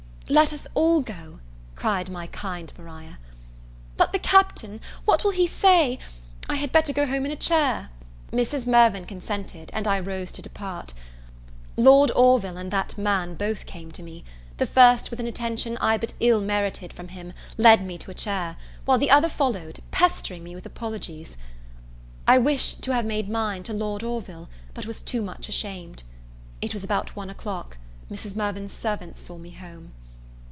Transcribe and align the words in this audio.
"Let 0.29 0.53
us 0.53 0.65
all 0.75 1.01
go," 1.01 1.39
cried 1.75 2.09
my 2.09 2.27
kind 2.27 2.71
Maria. 2.77 3.19
"But 3.97 4.13
the 4.13 4.17
Captain, 4.19 4.79
what 5.03 5.25
will 5.25 5.31
he 5.31 5.45
say 5.45 5.99
I 6.47 6.55
had 6.55 6.71
better 6.71 6.93
go 6.93 7.05
home 7.05 7.25
in 7.25 7.33
a 7.33 7.35
chair." 7.35 7.89
Mrs. 8.31 8.65
Mirvan 8.65 9.03
consented, 9.03 9.69
and 9.73 9.85
I 9.89 9.99
rose 9.99 10.31
to 10.31 10.41
depart. 10.41 10.93
Lord 11.75 12.11
Orville 12.15 12.55
and 12.55 12.71
that 12.71 12.97
man 12.97 13.35
both 13.35 13.65
came 13.65 13.91
to 13.91 14.01
me. 14.01 14.23
The 14.55 14.65
first, 14.65 15.09
with 15.11 15.19
an 15.19 15.27
attention 15.27 15.77
I 15.81 15.97
but 15.97 16.13
ill 16.21 16.39
merited 16.39 16.93
from 16.93 17.09
him, 17.09 17.33
led 17.57 17.85
me 17.85 17.97
to 17.97 18.11
a 18.11 18.13
chair; 18.13 18.55
while 18.85 18.97
the 18.97 19.11
other 19.11 19.27
followed, 19.27 19.81
pestering 19.91 20.45
me 20.45 20.55
with 20.55 20.65
apologies. 20.65 21.35
I 22.25 22.37
wished 22.37 22.81
to 22.83 22.93
have 22.93 23.03
made 23.05 23.27
mine 23.27 23.63
to 23.63 23.73
Lord 23.73 24.01
Orville, 24.01 24.47
but 24.73 24.85
was 24.85 25.01
too 25.01 25.21
much 25.21 25.49
ashamed. 25.49 26.03
It 26.61 26.71
was 26.71 26.85
about 26.85 27.17
one 27.17 27.29
o'clock. 27.29 27.75
Mrs. 28.09 28.33
Mirvan's 28.37 28.71
servants 28.71 29.19
saw 29.19 29.37
me 29.37 29.49
home. 29.49 29.91